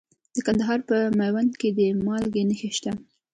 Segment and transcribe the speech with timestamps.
[0.35, 2.91] د کندهار په میوند کې د مالګې نښې شته.